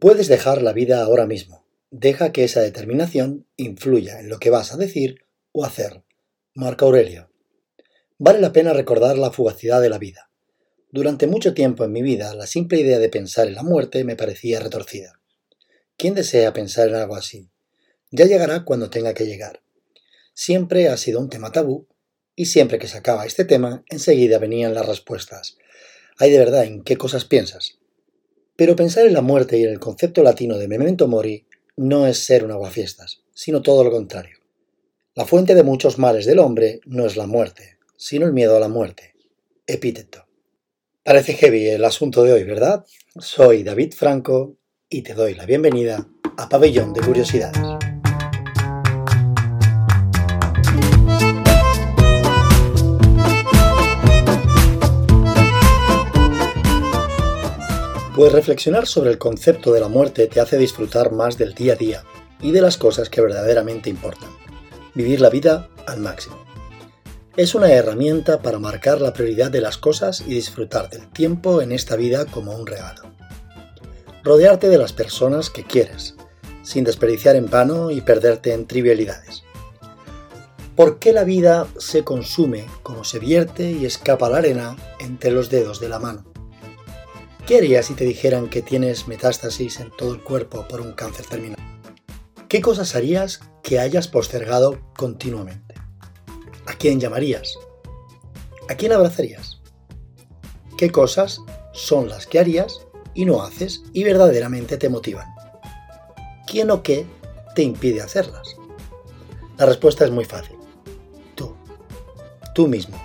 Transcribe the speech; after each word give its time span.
Puedes 0.00 0.28
dejar 0.28 0.62
la 0.62 0.72
vida 0.72 1.02
ahora 1.02 1.26
mismo. 1.26 1.66
Deja 1.90 2.32
que 2.32 2.44
esa 2.44 2.62
determinación 2.62 3.46
influya 3.58 4.18
en 4.18 4.30
lo 4.30 4.38
que 4.38 4.48
vas 4.48 4.72
a 4.72 4.78
decir 4.78 5.26
o 5.52 5.66
hacer. 5.66 6.04
Marco 6.54 6.86
Aurelio. 6.86 7.30
Vale 8.16 8.40
la 8.40 8.50
pena 8.50 8.72
recordar 8.72 9.18
la 9.18 9.30
fugacidad 9.30 9.82
de 9.82 9.90
la 9.90 9.98
vida. 9.98 10.30
Durante 10.90 11.26
mucho 11.26 11.52
tiempo 11.52 11.84
en 11.84 11.92
mi 11.92 12.00
vida, 12.00 12.34
la 12.34 12.46
simple 12.46 12.80
idea 12.80 12.98
de 12.98 13.10
pensar 13.10 13.46
en 13.46 13.54
la 13.54 13.62
muerte 13.62 14.02
me 14.04 14.16
parecía 14.16 14.58
retorcida. 14.58 15.20
¿Quién 15.98 16.14
desea 16.14 16.54
pensar 16.54 16.88
en 16.88 16.94
algo 16.94 17.14
así? 17.14 17.50
Ya 18.10 18.24
llegará 18.24 18.64
cuando 18.64 18.88
tenga 18.88 19.12
que 19.12 19.26
llegar. 19.26 19.60
Siempre 20.32 20.88
ha 20.88 20.96
sido 20.96 21.20
un 21.20 21.28
tema 21.28 21.52
tabú 21.52 21.88
y 22.34 22.46
siempre 22.46 22.78
que 22.78 22.88
sacaba 22.88 23.26
este 23.26 23.44
tema, 23.44 23.84
enseguida 23.90 24.38
venían 24.38 24.72
las 24.72 24.86
respuestas. 24.86 25.58
Hay 26.16 26.30
de 26.30 26.38
verdad 26.38 26.64
en 26.64 26.84
qué 26.84 26.96
cosas 26.96 27.26
piensas. 27.26 27.79
Pero 28.60 28.76
pensar 28.76 29.06
en 29.06 29.14
la 29.14 29.22
muerte 29.22 29.56
y 29.56 29.64
en 29.64 29.70
el 29.70 29.80
concepto 29.80 30.22
latino 30.22 30.58
de 30.58 30.68
memento 30.68 31.08
mori 31.08 31.46
no 31.78 32.06
es 32.06 32.18
ser 32.18 32.44
un 32.44 32.50
aguafiestas, 32.50 33.22
sino 33.32 33.62
todo 33.62 33.84
lo 33.84 33.90
contrario. 33.90 34.36
La 35.14 35.24
fuente 35.24 35.54
de 35.54 35.62
muchos 35.62 35.98
males 35.98 36.26
del 36.26 36.40
hombre 36.40 36.82
no 36.84 37.06
es 37.06 37.16
la 37.16 37.26
muerte, 37.26 37.78
sino 37.96 38.26
el 38.26 38.34
miedo 38.34 38.58
a 38.58 38.60
la 38.60 38.68
muerte. 38.68 39.14
Epíteto. 39.66 40.26
Parece 41.02 41.32
heavy 41.32 41.68
el 41.68 41.86
asunto 41.86 42.22
de 42.22 42.34
hoy, 42.34 42.44
¿verdad? 42.44 42.84
Soy 43.18 43.62
David 43.62 43.94
Franco 43.94 44.58
y 44.90 45.00
te 45.00 45.14
doy 45.14 45.34
la 45.36 45.46
bienvenida 45.46 46.06
a 46.36 46.50
Pabellón 46.50 46.92
de 46.92 47.00
Curiosidades. 47.00 47.79
Pues 58.20 58.34
reflexionar 58.34 58.86
sobre 58.86 59.08
el 59.08 59.16
concepto 59.16 59.72
de 59.72 59.80
la 59.80 59.88
muerte 59.88 60.26
te 60.26 60.40
hace 60.40 60.58
disfrutar 60.58 61.10
más 61.10 61.38
del 61.38 61.54
día 61.54 61.72
a 61.72 61.76
día 61.76 62.04
y 62.42 62.50
de 62.50 62.60
las 62.60 62.76
cosas 62.76 63.08
que 63.08 63.22
verdaderamente 63.22 63.88
importan. 63.88 64.28
Vivir 64.94 65.22
la 65.22 65.30
vida 65.30 65.70
al 65.86 66.00
máximo. 66.00 66.36
Es 67.38 67.54
una 67.54 67.72
herramienta 67.72 68.42
para 68.42 68.58
marcar 68.58 69.00
la 69.00 69.14
prioridad 69.14 69.50
de 69.50 69.62
las 69.62 69.78
cosas 69.78 70.20
y 70.20 70.34
disfrutar 70.34 70.90
del 70.90 71.08
tiempo 71.10 71.62
en 71.62 71.72
esta 71.72 71.96
vida 71.96 72.26
como 72.26 72.54
un 72.54 72.66
regalo. 72.66 73.10
Rodearte 74.22 74.68
de 74.68 74.76
las 74.76 74.92
personas 74.92 75.48
que 75.48 75.64
quieres, 75.64 76.14
sin 76.62 76.84
desperdiciar 76.84 77.36
en 77.36 77.48
vano 77.48 77.90
y 77.90 78.02
perderte 78.02 78.52
en 78.52 78.66
trivialidades. 78.66 79.44
¿Por 80.76 80.98
qué 80.98 81.14
la 81.14 81.24
vida 81.24 81.68
se 81.78 82.04
consume 82.04 82.66
como 82.82 83.02
se 83.02 83.18
vierte 83.18 83.70
y 83.70 83.86
escapa 83.86 84.28
la 84.28 84.36
arena 84.36 84.76
entre 84.98 85.30
los 85.30 85.48
dedos 85.48 85.80
de 85.80 85.88
la 85.88 85.98
mano? 85.98 86.29
¿Qué 87.50 87.58
harías 87.58 87.86
si 87.86 87.94
te 87.94 88.04
dijeran 88.04 88.48
que 88.48 88.62
tienes 88.62 89.08
metástasis 89.08 89.80
en 89.80 89.90
todo 89.90 90.14
el 90.14 90.20
cuerpo 90.20 90.68
por 90.68 90.80
un 90.80 90.92
cáncer 90.92 91.26
terminal? 91.26 91.58
¿Qué 92.48 92.60
cosas 92.60 92.94
harías 92.94 93.40
que 93.64 93.80
hayas 93.80 94.06
postergado 94.06 94.78
continuamente? 94.96 95.74
¿A 96.66 96.74
quién 96.74 97.00
llamarías? 97.00 97.58
¿A 98.68 98.76
quién 98.76 98.92
abrazarías? 98.92 99.60
¿Qué 100.78 100.92
cosas 100.92 101.40
son 101.72 102.08
las 102.08 102.28
que 102.28 102.38
harías 102.38 102.86
y 103.14 103.24
no 103.24 103.42
haces 103.42 103.82
y 103.92 104.04
verdaderamente 104.04 104.76
te 104.76 104.88
motivan? 104.88 105.26
¿Quién 106.46 106.70
o 106.70 106.84
qué 106.84 107.04
te 107.56 107.64
impide 107.64 108.00
hacerlas? 108.00 108.54
La 109.58 109.66
respuesta 109.66 110.04
es 110.04 110.12
muy 110.12 110.24
fácil. 110.24 110.56
Tú. 111.34 111.56
Tú 112.54 112.68
mismo. 112.68 112.96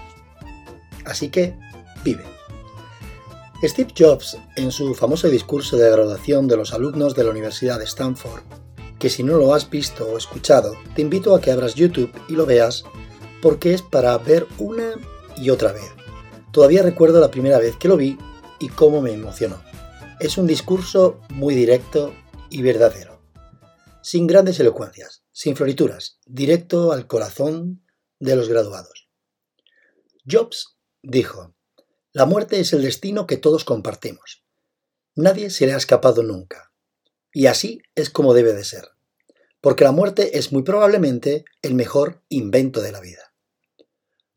Así 1.04 1.30
que 1.30 1.58
vive. 2.04 2.35
Steve 3.64 3.94
Jobs, 3.98 4.38
en 4.58 4.72
su 4.72 4.94
famoso 4.94 5.30
discurso 5.30 5.78
de 5.78 5.90
graduación 5.90 6.48
de 6.48 6.58
los 6.58 6.74
alumnos 6.74 7.16
de 7.16 7.24
la 7.24 7.32
Universidad 7.32 7.80
de 7.80 7.86
Stanford, 7.86 8.44
que 9.00 9.10
si 9.10 9.24
no 9.24 9.38
lo 9.38 9.54
has 9.54 9.70
visto 9.70 10.06
o 10.06 10.18
escuchado, 10.18 10.74
te 10.94 11.02
invito 11.02 11.34
a 11.34 11.42
que 11.42 11.52
abras 11.52 11.74
YouTube 11.74 12.12
y 12.28 12.34
lo 12.34 12.46
veas 12.46 12.84
porque 13.42 13.74
es 13.74 13.82
para 13.82 14.18
ver 14.18 14.46
una 14.60 14.94
y 15.38 15.50
otra 15.50 15.72
vez. 15.72 15.90
Todavía 16.52 16.84
recuerdo 16.84 17.20
la 17.20 17.32
primera 17.32 17.58
vez 17.58 17.78
que 17.78 17.88
lo 17.88 17.98
vi 17.98 18.18
y 18.60 18.68
cómo 18.68 19.02
me 19.02 19.14
emocionó. 19.14 19.62
Es 20.20 20.38
un 20.38 20.48
discurso 20.48 21.22
muy 21.30 21.56
directo 21.56 22.14
y 22.50 22.62
verdadero, 22.62 23.22
sin 24.02 24.28
grandes 24.28 24.60
elocuencias, 24.60 25.24
sin 25.32 25.56
florituras, 25.56 26.20
directo 26.26 26.92
al 26.92 27.08
corazón 27.08 27.86
de 28.20 28.36
los 28.36 28.50
graduados. 28.50 29.10
Jobs 30.30 30.78
dijo, 31.02 31.55
la 32.16 32.26
muerte 32.26 32.62
es 32.62 32.72
el 32.72 32.82
destino 32.82 33.28
que 33.28 33.36
todos 33.36 33.66
compartimos. 33.66 34.46
Nadie 35.16 35.50
se 35.50 35.66
le 35.66 35.74
ha 35.74 35.78
escapado 35.78 36.24
nunca. 36.24 36.72
Y 37.34 37.48
así 37.48 37.82
es 37.94 38.10
como 38.10 38.34
debe 38.34 38.54
de 38.54 38.64
ser. 38.64 38.88
Porque 39.60 39.84
la 39.84 39.92
muerte 39.92 40.38
es 40.38 40.54
muy 40.54 40.64
probablemente 40.64 41.44
el 41.62 41.74
mejor 41.74 42.24
invento 42.30 42.82
de 42.82 42.94
la 42.94 43.02
vida. 43.02 43.34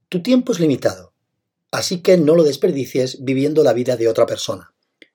Tu 0.09 0.25
tiempo 0.25 0.51
es 0.51 0.59
limitado, 0.59 1.15
así 1.71 2.03
que 2.03 2.17
no 2.17 2.35
lo 2.35 2.43
desperdicies 2.43 3.25
viviendo 3.25 3.63
la 3.63 3.75
vida 3.75 3.97
de 3.97 4.09
otra 4.09 4.27
persona. 4.27 4.75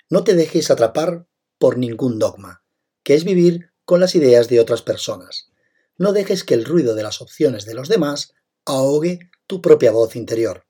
No 0.10 0.24
te 0.24 0.34
dejes 0.34 0.72
atrapar 0.72 1.28
por 1.58 1.78
ningún 1.78 2.18
dogma, 2.18 2.64
que 3.04 3.16
es 3.16 3.26
vivir 3.26 3.74
con 3.84 4.00
las 4.00 4.16
ideas 4.16 4.48
de 4.48 4.62
otras 4.62 4.82
personas. 4.82 5.50
No 5.98 6.14
dejes 6.14 6.46
que 6.46 6.54
el 6.54 6.64
ruido 6.64 6.96
de 6.96 7.04
las 7.04 7.20
opciones 7.20 7.66
de 7.66 7.74
los 7.74 7.90
demás 7.90 8.32
ahogue 8.64 9.20
tu 9.48 9.62
propia 9.62 9.92
voz 9.92 10.16
interior. 10.16 10.66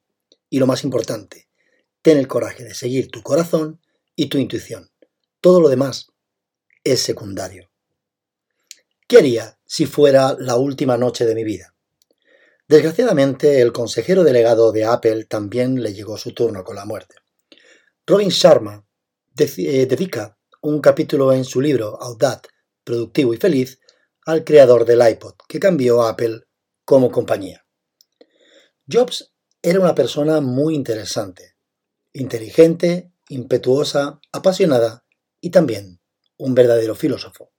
Y 0.49 0.57
lo 0.57 0.65
más 0.65 0.83
importante, 0.83 1.49
Ten 2.03 2.17
el 2.17 2.27
coraje 2.27 2.63
de 2.65 2.75
seguir 2.75 3.09
tu 3.09 3.23
corazón 3.23 3.81
y 4.15 4.27
tu 4.27 4.37
intuición. 4.37 4.91
Todo 5.39 5.61
lo 5.61 5.69
demás 5.69 6.07
es 6.83 7.01
secundario. 7.01 7.71
¿Qué 9.07 9.17
haría 9.17 9.57
si 9.65 9.85
fuera 9.85 10.35
la 10.37 10.57
última 10.57 10.97
noche 10.97 11.25
de 11.25 11.33
mi 11.33 11.45
vida? 11.45 11.73
Desgraciadamente, 12.67 13.61
el 13.61 13.71
consejero 13.71 14.23
delegado 14.23 14.73
de 14.73 14.83
Apple 14.83 15.25
también 15.25 15.81
le 15.81 15.93
llegó 15.93 16.17
su 16.17 16.33
turno 16.33 16.65
con 16.65 16.75
la 16.75 16.85
muerte. 16.85 17.15
Robin 18.05 18.29
Sharma 18.29 18.85
eh, 19.37 19.85
dedica 19.85 20.37
un 20.61 20.81
capítulo 20.81 21.31
en 21.31 21.45
su 21.45 21.61
libro 21.61 22.01
Audaz, 22.01 22.41
Productivo 22.83 23.33
y 23.33 23.37
Feliz 23.37 23.79
al 24.25 24.43
creador 24.43 24.83
del 24.83 25.07
iPod, 25.07 25.35
que 25.47 25.59
cambió 25.59 26.03
a 26.03 26.09
Apple 26.09 26.41
como 26.83 27.11
compañía. 27.11 27.65
Jobs 28.91 29.33
era 29.61 29.79
una 29.79 29.95
persona 29.95 30.41
muy 30.41 30.75
interesante, 30.75 31.52
inteligente, 32.13 33.11
impetuosa, 33.29 34.19
apasionada 34.31 35.05
y 35.41 35.49
también 35.49 35.99
un 36.37 36.55
verdadero 36.55 36.95
filósofo. 36.95 37.51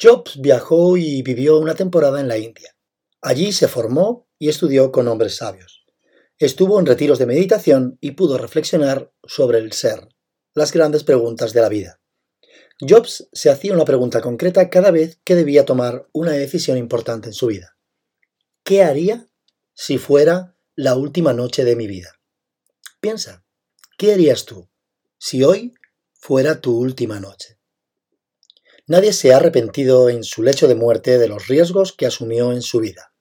Jobs 0.00 0.40
viajó 0.40 0.96
y 0.96 1.22
vivió 1.22 1.58
una 1.58 1.74
temporada 1.74 2.20
en 2.20 2.28
la 2.28 2.38
India. 2.38 2.76
Allí 3.22 3.52
se 3.52 3.68
formó 3.68 4.28
y 4.38 4.48
estudió 4.48 4.92
con 4.92 5.08
hombres 5.08 5.36
sabios. 5.36 5.84
Estuvo 6.38 6.78
en 6.78 6.86
retiros 6.86 7.18
de 7.18 7.26
meditación 7.26 7.96
y 8.00 8.12
pudo 8.12 8.36
reflexionar 8.36 9.12
sobre 9.24 9.58
el 9.58 9.72
ser, 9.72 10.08
las 10.54 10.72
grandes 10.72 11.02
preguntas 11.02 11.54
de 11.54 11.62
la 11.62 11.70
vida. 11.70 12.00
Jobs 12.78 13.26
se 13.32 13.48
hacía 13.48 13.72
una 13.72 13.86
pregunta 13.86 14.20
concreta 14.20 14.68
cada 14.68 14.90
vez 14.90 15.18
que 15.24 15.34
debía 15.34 15.64
tomar 15.64 16.08
una 16.12 16.32
decisión 16.32 16.76
importante 16.76 17.28
en 17.28 17.32
su 17.32 17.46
vida. 17.46 17.78
¿Qué 18.62 18.82
haría 18.82 19.26
si 19.72 19.96
fuera 19.96 20.58
la 20.74 20.94
última 20.94 21.32
noche 21.32 21.64
de 21.64 21.74
mi 21.74 21.86
vida? 21.86 22.15
Piensa, 23.06 23.44
¿qué 23.98 24.12
harías 24.12 24.46
tú 24.46 24.68
si 25.16 25.44
hoy 25.44 25.74
fuera 26.14 26.60
tu 26.60 26.76
última 26.76 27.20
noche? 27.20 27.60
Nadie 28.88 29.12
se 29.12 29.32
ha 29.32 29.36
arrepentido 29.36 30.10
en 30.10 30.24
su 30.24 30.42
lecho 30.42 30.66
de 30.66 30.74
muerte 30.74 31.16
de 31.16 31.28
los 31.28 31.46
riesgos 31.46 31.92
que 31.92 32.06
asumió 32.06 32.50
en 32.50 32.62
su 32.62 32.80
vida. 32.80 33.14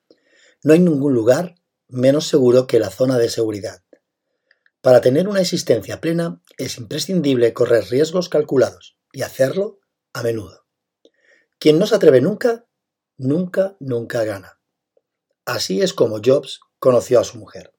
No 0.64 0.74
hay 0.74 0.80
ningún 0.80 1.14
lugar 1.14 1.54
menos 1.88 2.26
seguro 2.26 2.66
que 2.66 2.80
la 2.80 2.90
zona 2.90 3.20
de 3.20 3.30
seguridad. 3.30 3.84
Para 4.82 5.02
tener 5.02 5.28
una 5.28 5.42
existencia 5.42 6.02
plena 6.02 6.42
es 6.58 6.80
imprescindible 6.80 7.54
correr 7.54 7.86
riesgos 7.88 8.28
calculados 8.28 8.98
y 9.14 9.22
hacerlo 9.22 9.82
a 10.14 10.24
menudo. 10.24 10.66
Quien 11.60 11.78
no 11.78 11.86
se 11.86 11.94
atreve 11.94 12.22
nunca, 12.22 12.66
nunca, 13.18 13.78
nunca 13.80 14.24
gana. 14.24 14.60
Así 15.46 15.84
es 15.84 15.94
como 15.94 16.22
Jobs 16.26 16.62
conoció 16.80 17.20
a 17.20 17.24
su 17.24 17.38
mujer. 17.38 17.75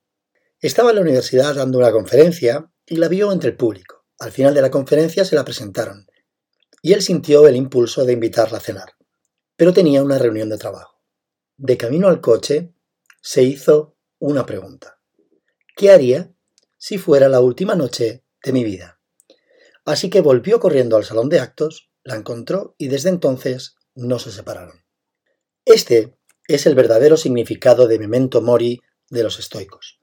Estaba 0.61 0.88
en 0.88 0.97
la 0.97 1.03
universidad 1.03 1.55
dando 1.55 1.76
una 1.76 1.93
conferencia 1.93 2.73
y 2.87 2.97
la 2.97 3.08
vio 3.08 3.31
entre 3.31 3.50
el 3.50 3.56
público. 3.56 4.06
Al 4.19 4.32
final 4.32 4.55
de 4.55 4.62
la 4.62 4.70
conferencia 4.70 5.26
se 5.26 5.37
la 5.37 5.44
presentaron 5.44 6.06
y 6.81 6.94
él 6.94 7.03
sintió 7.03 7.47
el 7.47 7.56
impulso 7.56 8.06
de 8.06 8.14
invitarla 8.14 8.56
a 8.56 8.62
cenar, 8.62 8.93
pero 9.56 9.75
tenía 9.75 10.03
una 10.03 10.19
reunión 10.19 10.49
de 10.49 10.56
trabajo. 10.56 11.03
De 11.58 11.76
camino 11.76 12.08
al 12.08 12.23
coche, 12.23 12.73
se 13.20 13.43
hizo 13.43 13.99
una 14.19 14.47
pregunta. 14.47 14.99
¿Qué 15.76 15.91
haría 15.91 16.32
si 16.79 16.97
fuera 16.97 17.29
la 17.29 17.41
última 17.41 17.75
noche 17.75 18.25
de 18.43 18.52
mi 18.52 18.64
vida? 18.64 18.99
Así 19.85 20.09
que 20.09 20.23
volvió 20.23 20.59
corriendo 20.59 20.97
al 20.97 21.05
salón 21.05 21.29
de 21.29 21.41
actos, 21.41 21.91
la 22.02 22.14
encontró 22.14 22.75
y 22.79 22.88
desde 22.88 23.11
entonces 23.11 23.75
no 23.94 24.19
se 24.19 24.32
separaron. 24.32 24.87
Este 25.67 26.17
es 26.49 26.64
el 26.64 26.75
verdadero 26.75 27.19
significado 27.19 27.87
de 27.88 27.99
memento 27.99 28.41
mori 28.41 28.81
de 29.11 29.23
los 29.23 29.38
estoicos 29.38 29.95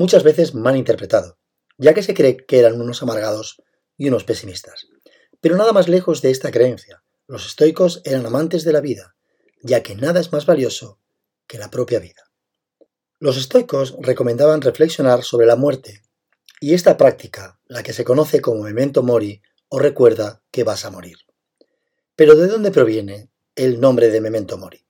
muchas 0.00 0.22
veces 0.22 0.54
mal 0.54 0.78
interpretado, 0.78 1.36
ya 1.76 1.92
que 1.92 2.02
se 2.02 2.14
cree 2.14 2.38
que 2.38 2.58
eran 2.58 2.80
unos 2.80 3.02
amargados 3.02 3.60
y 3.98 4.08
unos 4.08 4.24
pesimistas. 4.24 4.86
Pero 5.42 5.58
nada 5.58 5.74
más 5.74 5.88
lejos 5.88 6.22
de 6.22 6.30
esta 6.30 6.50
creencia. 6.50 7.04
Los 7.26 7.44
estoicos 7.44 8.00
eran 8.04 8.24
amantes 8.24 8.64
de 8.64 8.72
la 8.72 8.80
vida, 8.80 9.14
ya 9.62 9.82
que 9.82 9.94
nada 9.96 10.18
es 10.18 10.32
más 10.32 10.46
valioso 10.46 10.98
que 11.46 11.58
la 11.58 11.70
propia 11.70 11.98
vida. 11.98 12.22
Los 13.18 13.36
estoicos 13.36 13.94
recomendaban 14.00 14.62
reflexionar 14.62 15.22
sobre 15.22 15.46
la 15.46 15.56
muerte, 15.56 16.00
y 16.62 16.72
esta 16.72 16.96
práctica, 16.96 17.60
la 17.66 17.82
que 17.82 17.92
se 17.92 18.04
conoce 18.04 18.40
como 18.40 18.62
memento 18.62 19.02
mori, 19.02 19.42
os 19.68 19.82
recuerda 19.82 20.42
que 20.50 20.64
vas 20.64 20.86
a 20.86 20.90
morir. 20.90 21.18
Pero 22.16 22.36
¿de 22.36 22.46
dónde 22.46 22.70
proviene 22.70 23.28
el 23.54 23.82
nombre 23.82 24.08
de 24.08 24.22
memento 24.22 24.56
mori? 24.56 24.86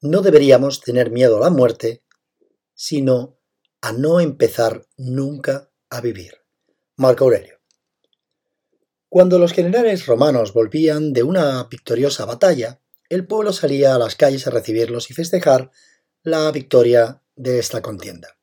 No 0.00 0.22
deberíamos 0.22 0.80
tener 0.80 1.10
miedo 1.10 1.36
a 1.36 1.40
la 1.40 1.50
muerte, 1.50 2.02
sino 2.72 3.36
a 3.84 3.92
no 3.92 4.18
empezar 4.18 4.86
nunca 4.96 5.68
a 5.90 6.00
vivir. 6.00 6.38
Marco 6.96 7.24
Aurelio. 7.24 7.60
Cuando 9.10 9.38
los 9.38 9.52
generales 9.52 10.06
romanos 10.06 10.54
volvían 10.54 11.12
de 11.12 11.22
una 11.22 11.62
victoriosa 11.64 12.24
batalla, 12.24 12.80
el 13.10 13.26
pueblo 13.26 13.52
salía 13.52 13.94
a 13.94 13.98
las 13.98 14.16
calles 14.16 14.46
a 14.46 14.50
recibirlos 14.50 15.10
y 15.10 15.12
festejar 15.12 15.70
la 16.22 16.50
victoria 16.50 17.20
de 17.36 17.58
esta 17.58 17.82
contienda. 17.82 18.38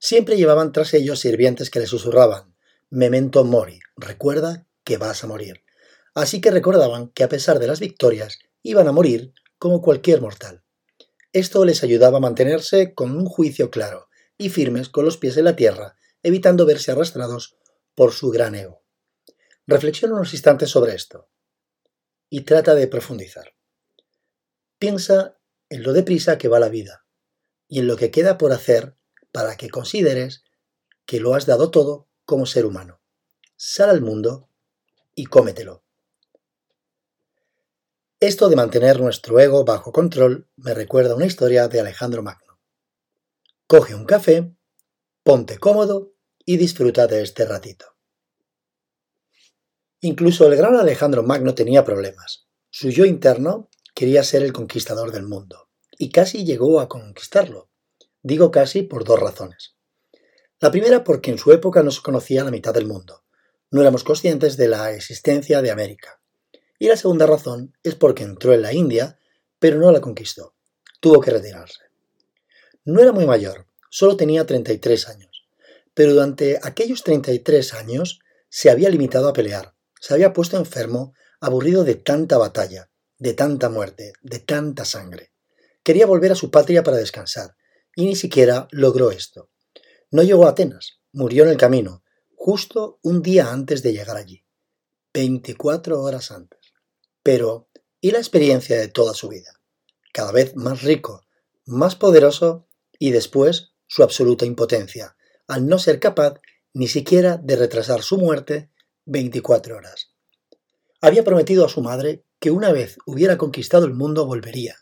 Siempre 0.00 0.36
llevaban 0.36 0.72
tras 0.72 0.94
ellos 0.94 1.20
sirvientes 1.20 1.70
que 1.70 1.78
les 1.78 1.90
susurraban 1.90 2.56
Memento 2.90 3.44
mori, 3.44 3.78
recuerda 3.96 4.66
que 4.82 4.96
vas 4.96 5.22
a 5.22 5.28
morir. 5.28 5.62
Así 6.12 6.40
que 6.40 6.50
recordaban 6.50 7.10
que 7.10 7.22
a 7.22 7.28
pesar 7.28 7.60
de 7.60 7.68
las 7.68 7.78
victorias 7.78 8.40
iban 8.64 8.88
a 8.88 8.92
morir 8.92 9.32
como 9.58 9.80
cualquier 9.80 10.20
mortal. 10.20 10.64
Esto 11.32 11.64
les 11.64 11.84
ayudaba 11.84 12.18
a 12.18 12.22
mantenerse 12.22 12.94
con 12.94 13.16
un 13.16 13.26
juicio 13.26 13.70
claro 13.70 14.08
y 14.38 14.50
firmes 14.50 14.88
con 14.88 15.04
los 15.04 15.16
pies 15.16 15.36
en 15.36 15.44
la 15.44 15.56
tierra, 15.56 15.96
evitando 16.22 16.66
verse 16.66 16.92
arrastrados 16.92 17.56
por 17.94 18.12
su 18.12 18.30
gran 18.30 18.54
ego. 18.54 18.82
Reflexiona 19.66 20.14
unos 20.14 20.32
instantes 20.32 20.70
sobre 20.70 20.94
esto 20.94 21.28
y 22.28 22.42
trata 22.42 22.74
de 22.74 22.86
profundizar. 22.86 23.54
Piensa 24.78 25.38
en 25.68 25.82
lo 25.82 25.92
deprisa 25.92 26.38
que 26.38 26.48
va 26.48 26.60
la 26.60 26.68
vida 26.68 27.06
y 27.68 27.80
en 27.80 27.86
lo 27.86 27.96
que 27.96 28.10
queda 28.10 28.38
por 28.38 28.52
hacer 28.52 28.96
para 29.32 29.56
que 29.56 29.70
consideres 29.70 30.44
que 31.04 31.20
lo 31.20 31.34
has 31.34 31.46
dado 31.46 31.70
todo 31.70 32.08
como 32.24 32.46
ser 32.46 32.66
humano. 32.66 33.00
Sal 33.56 33.90
al 33.90 34.02
mundo 34.02 34.48
y 35.14 35.26
cómetelo. 35.26 35.82
Esto 38.20 38.48
de 38.48 38.56
mantener 38.56 39.00
nuestro 39.00 39.38
ego 39.40 39.64
bajo 39.64 39.92
control 39.92 40.48
me 40.56 40.74
recuerda 40.74 41.14
una 41.14 41.26
historia 41.26 41.68
de 41.68 41.80
Alejandro 41.80 42.22
Magno. 42.22 42.45
Coge 43.68 43.96
un 43.96 44.04
café, 44.04 44.54
ponte 45.24 45.58
cómodo 45.58 46.14
y 46.44 46.56
disfruta 46.56 47.08
de 47.08 47.22
este 47.24 47.44
ratito. 47.44 47.96
Incluso 50.00 50.46
el 50.46 50.54
gran 50.54 50.76
Alejandro 50.76 51.24
Magno 51.24 51.52
tenía 51.52 51.84
problemas. 51.84 52.46
Su 52.70 52.90
yo 52.90 53.04
interno 53.04 53.68
quería 53.92 54.22
ser 54.22 54.44
el 54.44 54.52
conquistador 54.52 55.10
del 55.10 55.24
mundo, 55.24 55.68
y 55.98 56.12
casi 56.12 56.44
llegó 56.44 56.78
a 56.78 56.88
conquistarlo. 56.88 57.68
Digo 58.22 58.52
casi 58.52 58.82
por 58.82 59.02
dos 59.02 59.18
razones. 59.18 59.74
La 60.60 60.70
primera 60.70 61.02
porque 61.02 61.32
en 61.32 61.38
su 61.38 61.50
época 61.50 61.82
no 61.82 61.90
se 61.90 62.02
conocía 62.02 62.44
la 62.44 62.52
mitad 62.52 62.72
del 62.72 62.86
mundo. 62.86 63.24
No 63.72 63.80
éramos 63.80 64.04
conscientes 64.04 64.56
de 64.56 64.68
la 64.68 64.92
existencia 64.92 65.60
de 65.60 65.72
América. 65.72 66.20
Y 66.78 66.86
la 66.86 66.96
segunda 66.96 67.26
razón 67.26 67.76
es 67.82 67.96
porque 67.96 68.22
entró 68.22 68.54
en 68.54 68.62
la 68.62 68.72
India, 68.72 69.18
pero 69.58 69.80
no 69.80 69.90
la 69.90 70.00
conquistó. 70.00 70.54
Tuvo 71.00 71.20
que 71.20 71.32
retirarse. 71.32 71.85
No 72.86 73.02
era 73.02 73.10
muy 73.10 73.26
mayor, 73.26 73.66
solo 73.90 74.16
tenía 74.16 74.46
33 74.46 75.08
años. 75.08 75.48
Pero 75.92 76.14
durante 76.14 76.60
aquellos 76.62 77.02
33 77.02 77.74
años 77.74 78.20
se 78.48 78.70
había 78.70 78.90
limitado 78.90 79.28
a 79.28 79.32
pelear, 79.32 79.74
se 80.00 80.14
había 80.14 80.32
puesto 80.32 80.56
enfermo, 80.56 81.12
aburrido 81.40 81.82
de 81.82 81.96
tanta 81.96 82.38
batalla, 82.38 82.88
de 83.18 83.34
tanta 83.34 83.70
muerte, 83.70 84.12
de 84.22 84.38
tanta 84.38 84.84
sangre. 84.84 85.32
Quería 85.82 86.06
volver 86.06 86.30
a 86.30 86.36
su 86.36 86.52
patria 86.52 86.84
para 86.84 86.98
descansar, 86.98 87.56
y 87.96 88.04
ni 88.04 88.14
siquiera 88.14 88.68
logró 88.70 89.10
esto. 89.10 89.50
No 90.12 90.22
llegó 90.22 90.46
a 90.46 90.50
Atenas, 90.50 91.00
murió 91.10 91.42
en 91.42 91.50
el 91.50 91.56
camino, 91.56 92.04
justo 92.36 93.00
un 93.02 93.20
día 93.20 93.50
antes 93.50 93.82
de 93.82 93.94
llegar 93.94 94.16
allí. 94.16 94.44
24 95.12 96.00
horas 96.00 96.30
antes. 96.30 96.60
Pero, 97.24 97.68
¿y 98.00 98.12
la 98.12 98.18
experiencia 98.18 98.78
de 98.78 98.86
toda 98.86 99.12
su 99.12 99.28
vida? 99.28 99.60
Cada 100.12 100.30
vez 100.30 100.54
más 100.54 100.82
rico, 100.82 101.26
más 101.64 101.96
poderoso 101.96 102.65
y 102.98 103.10
después 103.10 103.72
su 103.86 104.02
absoluta 104.02 104.46
impotencia, 104.46 105.16
al 105.46 105.66
no 105.66 105.78
ser 105.78 106.00
capaz 106.00 106.40
ni 106.72 106.88
siquiera 106.88 107.36
de 107.36 107.56
retrasar 107.56 108.02
su 108.02 108.18
muerte 108.18 108.70
24 109.06 109.76
horas. 109.76 110.14
Había 111.00 111.24
prometido 111.24 111.64
a 111.64 111.68
su 111.68 111.80
madre 111.80 112.24
que 112.38 112.50
una 112.50 112.72
vez 112.72 112.98
hubiera 113.06 113.38
conquistado 113.38 113.86
el 113.86 113.94
mundo 113.94 114.26
volvería, 114.26 114.76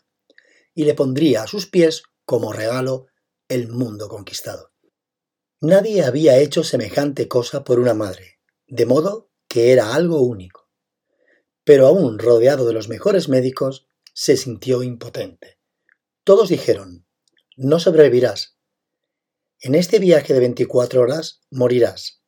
y 0.73 0.85
le 0.85 0.93
pondría 0.93 1.43
a 1.43 1.47
sus 1.47 1.67
pies 1.67 2.03
como 2.25 2.51
regalo 2.51 3.07
el 3.47 3.69
mundo 3.69 4.09
conquistado. 4.09 4.71
Nadie 5.61 6.03
había 6.03 6.37
hecho 6.37 6.63
semejante 6.63 7.27
cosa 7.27 7.63
por 7.63 7.79
una 7.79 7.93
madre, 7.93 8.39
de 8.67 8.85
modo 8.85 9.29
que 9.47 9.71
era 9.71 9.93
algo 9.93 10.21
único. 10.21 10.69
Pero 11.63 11.87
aún 11.87 12.19
rodeado 12.19 12.67
de 12.67 12.73
los 12.73 12.89
mejores 12.89 13.29
médicos, 13.29 13.87
se 14.13 14.37
sintió 14.37 14.83
impotente. 14.83 15.59
Todos 16.23 16.49
dijeron, 16.49 17.04
no 17.55 17.79
sobrevivirás. 17.79 18.57
En 19.61 19.75
este 19.75 19.99
viaje 19.99 20.33
de 20.33 20.39
24 20.39 21.01
horas 21.01 21.41
morirás 21.49 22.21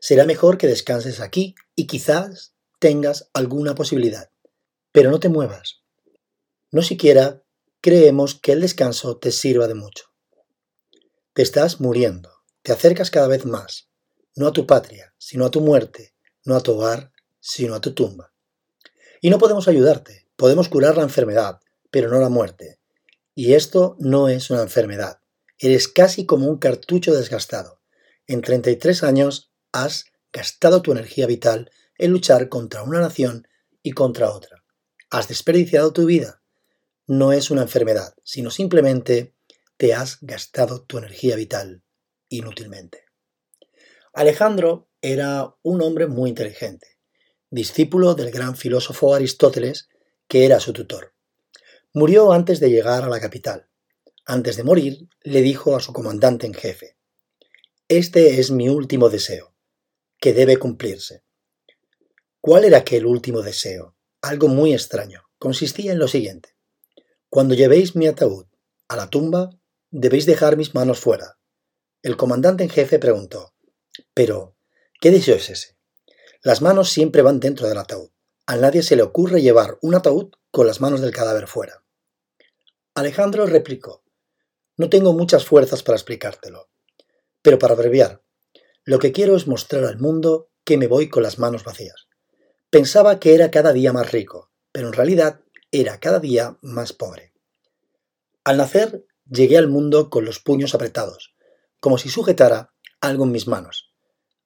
será 0.00 0.26
mejor 0.26 0.58
que 0.58 0.66
descanses 0.66 1.20
aquí 1.20 1.54
y 1.76 1.86
quizás 1.86 2.54
tengas 2.80 3.30
alguna 3.34 3.76
posibilidad. 3.76 4.30
Pero 4.90 5.10
no 5.10 5.20
te 5.20 5.28
muevas. 5.28 5.82
No 6.72 6.82
siquiera 6.82 7.44
creemos 7.80 8.34
que 8.34 8.52
el 8.52 8.60
descanso 8.60 9.18
te 9.18 9.30
sirva 9.30 9.68
de 9.68 9.74
mucho. 9.74 10.06
Te 11.34 11.42
estás 11.42 11.80
muriendo, 11.80 12.30
te 12.62 12.72
acercas 12.72 13.10
cada 13.10 13.28
vez 13.28 13.46
más, 13.46 13.88
no 14.34 14.48
a 14.48 14.52
tu 14.52 14.66
patria, 14.66 15.14
sino 15.18 15.46
a 15.46 15.50
tu 15.50 15.60
muerte, 15.60 16.14
no 16.44 16.56
a 16.56 16.62
tu 16.62 16.72
hogar, 16.72 17.12
sino 17.38 17.74
a 17.74 17.80
tu 17.80 17.94
tumba. 17.94 18.32
Y 19.20 19.30
no 19.30 19.38
podemos 19.38 19.68
ayudarte, 19.68 20.28
podemos 20.34 20.68
curar 20.68 20.96
la 20.96 21.04
enfermedad, 21.04 21.60
pero 21.90 22.08
no 22.08 22.18
la 22.18 22.28
muerte. 22.28 22.80
Y 23.34 23.54
esto 23.54 23.96
no 23.98 24.28
es 24.28 24.50
una 24.50 24.62
enfermedad, 24.62 25.20
eres 25.58 25.88
casi 25.88 26.26
como 26.26 26.48
un 26.48 26.58
cartucho 26.58 27.14
desgastado. 27.14 27.80
En 28.26 28.42
33 28.42 29.02
años 29.04 29.52
has 29.72 30.06
gastado 30.32 30.82
tu 30.82 30.92
energía 30.92 31.26
vital 31.26 31.70
en 31.98 32.10
luchar 32.10 32.48
contra 32.48 32.82
una 32.82 33.00
nación 33.00 33.46
y 33.82 33.92
contra 33.92 34.30
otra. 34.30 34.64
Has 35.10 35.28
desperdiciado 35.28 35.92
tu 35.92 36.04
vida. 36.04 36.42
No 37.06 37.32
es 37.32 37.50
una 37.50 37.62
enfermedad, 37.62 38.14
sino 38.24 38.50
simplemente 38.50 39.34
te 39.76 39.94
has 39.94 40.18
gastado 40.20 40.82
tu 40.82 40.98
energía 40.98 41.36
vital 41.36 41.82
inútilmente. 42.28 43.04
Alejandro 44.12 44.88
era 45.00 45.54
un 45.62 45.80
hombre 45.80 46.06
muy 46.06 46.30
inteligente, 46.30 46.98
discípulo 47.50 48.14
del 48.14 48.30
gran 48.30 48.56
filósofo 48.56 49.14
Aristóteles, 49.14 49.88
que 50.28 50.44
era 50.44 50.60
su 50.60 50.72
tutor. 50.72 51.14
Murió 51.94 52.32
antes 52.32 52.58
de 52.58 52.70
llegar 52.70 53.04
a 53.04 53.08
la 53.08 53.20
capital. 53.20 53.68
Antes 54.24 54.56
de 54.56 54.64
morir, 54.64 55.10
le 55.20 55.42
dijo 55.42 55.76
a 55.76 55.80
su 55.80 55.92
comandante 55.92 56.46
en 56.46 56.54
jefe, 56.54 56.96
Este 57.86 58.40
es 58.40 58.50
mi 58.50 58.70
último 58.70 59.10
deseo 59.10 59.54
que 60.18 60.32
debe 60.32 60.56
cumplirse. 60.56 61.22
¿Cuál 62.40 62.64
era 62.64 62.78
aquel 62.78 63.04
último 63.04 63.42
deseo? 63.42 63.94
Algo 64.22 64.48
muy 64.48 64.72
extraño. 64.72 65.24
Consistía 65.38 65.92
en 65.92 65.98
lo 65.98 66.08
siguiente. 66.08 66.56
Cuando 67.28 67.54
llevéis 67.54 67.94
mi 67.94 68.06
ataúd 68.06 68.46
a 68.88 68.96
la 68.96 69.10
tumba, 69.10 69.50
debéis 69.90 70.24
dejar 70.24 70.56
mis 70.56 70.74
manos 70.74 70.98
fuera. 70.98 71.38
El 72.00 72.16
comandante 72.16 72.64
en 72.64 72.70
jefe 72.70 72.98
preguntó, 72.98 73.52
pero, 74.14 74.56
¿qué 74.98 75.10
deseo 75.10 75.36
es 75.36 75.50
ese? 75.50 75.76
Las 76.40 76.62
manos 76.62 76.88
siempre 76.88 77.20
van 77.20 77.38
dentro 77.38 77.68
del 77.68 77.76
ataúd. 77.76 78.10
A 78.46 78.56
nadie 78.56 78.82
se 78.82 78.96
le 78.96 79.02
ocurre 79.02 79.42
llevar 79.42 79.78
un 79.82 79.94
ataúd 79.94 80.30
con 80.50 80.66
las 80.66 80.80
manos 80.80 81.00
del 81.00 81.12
cadáver 81.12 81.48
fuera. 81.48 81.81
Alejandro 82.94 83.46
replicó, 83.46 84.04
no 84.76 84.90
tengo 84.90 85.14
muchas 85.14 85.46
fuerzas 85.46 85.82
para 85.82 85.96
explicártelo, 85.96 86.68
pero 87.40 87.58
para 87.58 87.72
abreviar, 87.72 88.22
lo 88.84 88.98
que 88.98 89.12
quiero 89.12 89.34
es 89.34 89.46
mostrar 89.46 89.84
al 89.84 89.98
mundo 89.98 90.50
que 90.62 90.76
me 90.76 90.88
voy 90.88 91.08
con 91.08 91.22
las 91.22 91.38
manos 91.38 91.64
vacías. 91.64 92.08
Pensaba 92.68 93.18
que 93.18 93.34
era 93.34 93.50
cada 93.50 93.72
día 93.72 93.94
más 93.94 94.12
rico, 94.12 94.50
pero 94.72 94.88
en 94.88 94.92
realidad 94.92 95.40
era 95.70 96.00
cada 96.00 96.20
día 96.20 96.58
más 96.60 96.92
pobre. 96.92 97.32
Al 98.44 98.58
nacer 98.58 99.06
llegué 99.24 99.56
al 99.56 99.68
mundo 99.68 100.10
con 100.10 100.26
los 100.26 100.38
puños 100.40 100.74
apretados, 100.74 101.34
como 101.80 101.96
si 101.96 102.10
sujetara 102.10 102.74
algo 103.00 103.24
en 103.24 103.32
mis 103.32 103.48
manos. 103.48 103.94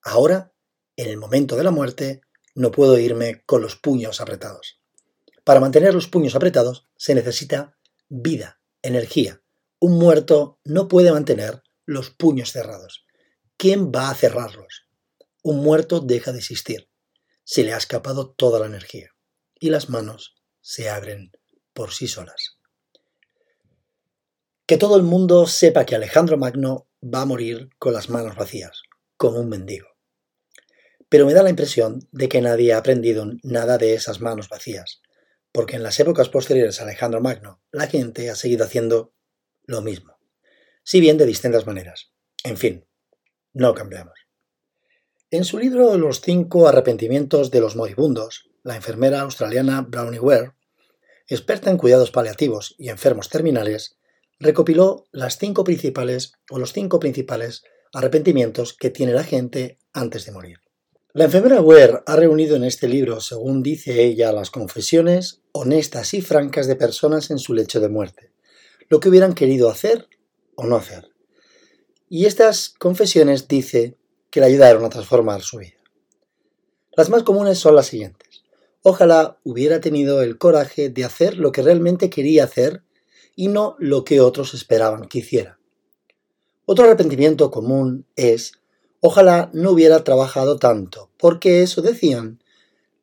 Ahora, 0.03 0.53
en 0.95 1.09
el 1.09 1.17
momento 1.17 1.57
de 1.57 1.65
la 1.65 1.73
muerte, 1.73 2.21
no 2.55 2.71
puedo 2.71 2.97
irme 2.97 3.43
con 3.45 3.61
los 3.61 3.75
puños 3.75 4.21
apretados. 4.21 4.81
Para 5.43 5.59
mantener 5.59 5.95
los 5.95 6.07
puños 6.07 6.37
apretados 6.37 6.88
se 6.97 7.15
necesita 7.15 7.75
vida, 8.08 8.60
energía. 8.82 9.42
Un 9.78 9.98
muerto 9.98 10.60
no 10.64 10.88
puede 10.88 11.12
mantener 11.12 11.62
los 11.84 12.10
puños 12.10 12.52
cerrados. 12.52 13.06
¿quién 13.56 13.90
va 13.90 14.10
a 14.10 14.14
cerrarlos? 14.14 14.86
Un 15.42 15.62
muerto 15.62 16.00
deja 16.00 16.32
de 16.32 16.38
existir. 16.38 16.88
se 17.48 17.62
le 17.62 17.72
ha 17.72 17.76
escapado 17.76 18.30
toda 18.30 18.58
la 18.58 18.66
energía 18.66 19.10
y 19.60 19.70
las 19.70 19.88
manos 19.88 20.34
se 20.60 20.90
abren 20.90 21.30
por 21.72 21.92
sí 21.92 22.08
solas. 22.08 22.58
Que 24.66 24.78
todo 24.78 24.96
el 24.96 25.04
mundo 25.04 25.46
sepa 25.46 25.86
que 25.86 25.94
Alejandro 25.94 26.38
Magno 26.38 26.88
va 27.02 27.20
a 27.20 27.25
morir 27.25 27.70
con 27.78 27.92
las 27.92 28.10
manos 28.10 28.34
vacías, 28.34 28.82
como 29.16 29.38
un 29.38 29.48
mendigo. 29.48 29.86
Pero 31.08 31.25
me 31.25 31.34
da 31.34 31.44
la 31.44 31.50
impresión 31.50 32.08
de 32.10 32.28
que 32.28 32.40
nadie 32.40 32.72
ha 32.72 32.78
aprendido 32.78 33.25
nada 33.44 33.78
de 33.78 33.94
esas 33.94 34.20
manos 34.20 34.48
vacías, 34.48 35.00
porque 35.56 35.76
en 35.76 35.82
las 35.82 35.98
épocas 35.98 36.28
posteriores 36.28 36.78
a 36.78 36.84
Alejandro 36.84 37.22
Magno 37.22 37.62
la 37.72 37.86
gente 37.86 38.28
ha 38.28 38.34
seguido 38.34 38.66
haciendo 38.66 39.14
lo 39.64 39.80
mismo, 39.80 40.18
si 40.84 41.00
bien 41.00 41.16
de 41.16 41.25
distintas 41.25 41.66
maneras. 41.66 42.12
En 42.44 42.58
fin, 42.58 42.86
no 43.54 43.72
cambiamos. 43.72 44.12
En 45.30 45.46
su 45.46 45.58
libro 45.58 45.96
Los 45.96 46.20
cinco 46.20 46.68
arrepentimientos 46.68 47.50
de 47.50 47.60
los 47.60 47.75
moribundos, 47.75 48.50
la 48.64 48.76
enfermera 48.76 49.22
australiana 49.22 49.80
Brownie 49.80 50.20
Ware, 50.20 50.52
experta 51.26 51.70
en 51.70 51.78
cuidados 51.78 52.10
paliativos 52.10 52.75
y 52.76 52.90
enfermos 52.90 53.30
terminales, 53.30 53.96
recopiló 54.38 55.06
las 55.10 55.38
cinco 55.38 55.64
principales 55.64 56.34
o 56.50 56.58
los 56.58 56.75
cinco 56.75 57.00
principales 57.00 57.64
arrepentimientos 57.94 58.75
que 58.75 58.90
tiene 58.90 59.14
la 59.14 59.25
gente 59.25 59.78
antes 59.94 60.26
de 60.26 60.32
morir. 60.32 60.65
La 61.16 61.25
enfermera 61.25 61.62
Ware 61.62 62.02
ha 62.04 62.14
reunido 62.14 62.56
en 62.56 62.64
este 62.64 62.88
libro, 62.88 63.23
según 63.23 63.62
dice 63.62 64.04
ella, 64.04 64.32
las 64.32 64.50
confesiones 64.50 65.40
honestas 65.52 66.12
y 66.12 66.20
francas 66.20 66.66
de 66.66 66.76
personas 66.76 67.30
en 67.30 67.38
su 67.38 67.54
lecho 67.54 67.80
de 67.80 67.88
muerte, 67.88 68.32
lo 68.90 69.00
que 69.00 69.08
hubieran 69.08 69.32
querido 69.32 69.70
hacer 69.70 70.11
o 70.56 70.66
no 70.66 70.76
hacer. 70.76 71.08
Y 72.11 72.26
estas 72.26 72.68
confesiones 72.68 73.49
dice 73.49 73.96
que 74.28 74.40
le 74.40 74.46
ayudaron 74.49 74.85
a 74.85 74.90
transformar 74.90 75.40
su 75.40 75.56
vida. 75.56 75.78
Las 76.94 77.08
más 77.08 77.23
comunes 77.23 77.58
son 77.58 77.76
las 77.76 77.87
siguientes. 77.87 78.44
Ojalá 78.82 79.38
hubiera 79.42 79.80
tenido 79.80 80.20
el 80.20 80.37
coraje 80.37 80.90
de 80.90 81.06
hacer 81.06 81.38
lo 81.38 81.50
que 81.50 81.62
realmente 81.62 82.11
quería 82.11 82.44
hacer 82.44 82.82
y 83.35 83.49
no 83.49 83.75
lo 83.78 84.04
que 84.04 84.20
otros 84.20 84.52
esperaban 84.52 85.08
que 85.08 85.20
hiciera. 85.20 85.58
Otro 86.66 86.85
arrepentimiento 86.85 87.50
común 87.50 88.04
es, 88.16 88.52
ojalá 89.06 89.50
no 89.52 89.70
hubiera 89.70 90.02
trabajado 90.02 90.58
tanto, 90.58 91.10
porque 91.16 91.62
eso 91.62 91.80
decían, 91.80 92.42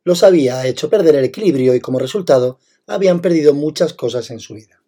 los 0.03 0.23
había 0.23 0.67
hecho 0.67 0.89
perder 0.89 1.15
el 1.15 1.23
equilibrio 1.23 1.75
y 1.75 1.79
como 1.79 1.97
resultado 1.97 2.59
habían 2.87 3.21
perdido 3.21 3.53
muchas 3.53 3.93
cosas 3.93 4.29
en 4.29 4.41
su 4.41 4.55
vida. 4.55 4.81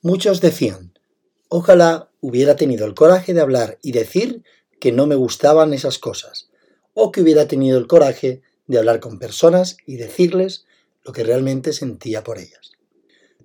Muchos 0.00 0.40
decían, 0.40 0.94
ojalá 1.50 2.08
hubiera 2.22 2.56
tenido 2.56 2.86
el 2.86 2.94
coraje 2.94 3.34
de 3.34 3.42
hablar 3.42 3.78
y 3.82 3.92
decir 3.92 4.42
que 4.80 4.90
no 4.90 5.06
me 5.06 5.16
gustaban 5.16 5.74
esas 5.74 5.98
cosas, 5.98 6.48
o 6.94 7.12
que 7.12 7.20
hubiera 7.20 7.46
tenido 7.46 7.76
el 7.76 7.86
coraje 7.86 8.40
de 8.68 8.78
hablar 8.78 9.00
con 9.00 9.18
personas 9.18 9.76
y 9.84 9.96
decirles 9.96 10.64
lo 11.04 11.12
que 11.12 11.24
realmente 11.24 11.74
sentía 11.74 12.24
por 12.24 12.38
ellas. 12.38 12.72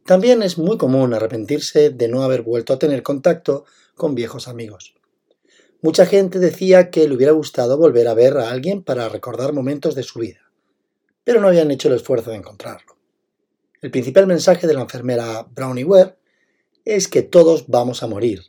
También 0.05 0.41
es 0.41 0.57
muy 0.57 0.77
común 0.77 1.13
arrepentirse 1.13 1.89
de 1.89 2.07
no 2.07 2.24
haber 2.24 2.43
vuelto 2.43 2.71
a 2.71 2.79
tener 2.79 3.03
contacto 3.03 3.65
con 3.93 4.15
viejos 4.15 4.47
amigos. 4.47 4.95
Mucha 5.86 6.08
gente 6.08 6.39
decía 6.39 6.89
que 6.89 7.08
le 7.08 7.13
hubiera 7.13 7.32
gustado 7.32 7.77
volver 7.77 8.08
a 8.08 8.15
ver 8.15 8.38
a 8.38 8.50
alguien 8.50 8.82
para 8.82 9.08
recordar 9.08 9.54
momentos 9.54 9.94
de 9.94 10.01
su 10.01 10.18
vida, 10.18 10.51
pero 11.24 11.39
no 11.39 11.48
habían 11.48 11.70
hecho 11.70 11.89
el 11.89 11.94
esfuerzo 11.94 12.32
de 12.32 12.38
encontrarlo. 12.38 12.98
El 13.84 13.92
principal 13.92 14.25
mensaje 14.25 14.65
de 14.65 14.74
la 14.74 14.82
enfermera 14.82 15.44
Brownie 15.44 15.84
Ware 15.84 16.15
es 16.86 17.08
que 17.08 17.22
todos 17.22 17.68
vamos 17.68 18.01
a 18.01 18.08
morir 18.08 18.46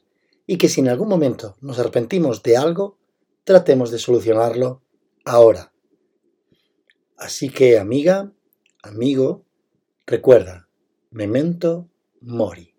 y 0.47 0.57
que 0.57 0.71
si 0.71 0.81
en 0.81 0.88
algún 0.88 1.09
momento 1.09 1.59
nos 1.61 1.78
arrepentimos 1.78 2.43
de 2.43 2.57
algo, 2.57 2.97
tratemos 3.45 3.90
de 3.90 3.99
solucionarlo 3.99 4.81
ahora. 5.26 5.75
Así 7.19 7.50
que, 7.50 7.78
amiga, 7.78 8.33
amigo, 8.83 9.45
recuerda, 10.07 10.71
Memento 11.11 11.90
Mori. 12.23 12.75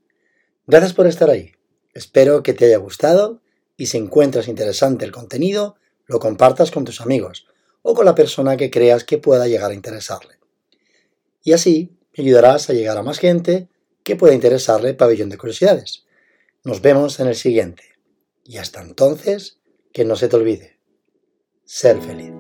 Gracias 0.66 0.94
por 0.94 1.06
estar 1.06 1.30
ahí. 1.30 1.52
Espero 1.94 2.42
que 2.42 2.56
te 2.56 2.66
haya 2.66 2.78
gustado 2.78 3.44
y 3.78 3.86
si 3.86 3.98
encuentras 3.98 4.48
interesante 4.48 5.06
el 5.06 5.12
contenido, 5.12 5.78
lo 6.08 6.20
compartas 6.20 6.72
con 6.72 6.84
tus 6.84 7.00
amigos 7.00 7.48
o 7.84 7.94
con 7.94 8.06
la 8.06 8.16
persona 8.16 8.58
que 8.58 8.72
creas 8.72 9.04
que 9.04 9.20
pueda 9.20 9.48
llegar 9.48 9.72
a 9.72 9.76
interesarle. 9.76 10.40
Y 11.44 11.54
así 11.54 11.96
me 12.18 12.24
ayudarás 12.24 12.70
a 12.70 12.74
llegar 12.74 12.98
a 12.98 13.04
más 13.04 13.20
gente 13.20 13.70
que 14.04 14.16
pueda 14.16 14.34
interesarle 14.34 14.94
Pabellón 14.94 15.30
de 15.30 15.38
Curiosidades. 15.38 16.06
Nos 16.64 16.82
vemos 16.82 17.20
en 17.20 17.28
el 17.28 17.36
siguiente. 17.36 17.84
Y 18.44 18.58
hasta 18.58 18.82
entonces, 18.82 19.60
que 19.94 20.06
no 20.06 20.16
se 20.16 20.28
te 20.28 20.36
olvide, 20.36 20.80
ser 21.66 22.02
feliz. 22.02 22.37